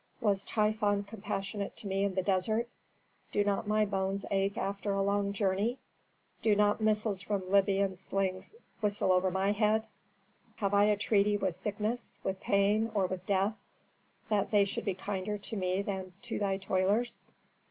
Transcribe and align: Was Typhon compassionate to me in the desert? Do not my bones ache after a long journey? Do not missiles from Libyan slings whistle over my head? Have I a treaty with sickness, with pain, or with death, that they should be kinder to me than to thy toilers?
Was 0.19 0.43
Typhon 0.43 1.03
compassionate 1.03 1.77
to 1.77 1.87
me 1.87 2.03
in 2.03 2.15
the 2.15 2.23
desert? 2.23 2.67
Do 3.31 3.43
not 3.43 3.67
my 3.67 3.85
bones 3.85 4.25
ache 4.31 4.57
after 4.57 4.93
a 4.93 5.01
long 5.03 5.31
journey? 5.31 5.77
Do 6.41 6.55
not 6.55 6.81
missiles 6.81 7.21
from 7.21 7.51
Libyan 7.51 7.95
slings 7.95 8.55
whistle 8.81 9.11
over 9.11 9.29
my 9.29 9.51
head? 9.51 9.85
Have 10.55 10.73
I 10.73 10.85
a 10.85 10.97
treaty 10.97 11.37
with 11.37 11.55
sickness, 11.55 12.17
with 12.23 12.39
pain, 12.41 12.89
or 12.95 13.05
with 13.05 13.27
death, 13.27 13.53
that 14.27 14.49
they 14.49 14.65
should 14.65 14.85
be 14.85 14.95
kinder 14.95 15.37
to 15.37 15.55
me 15.55 15.83
than 15.83 16.13
to 16.23 16.39
thy 16.39 16.57
toilers? 16.57 17.23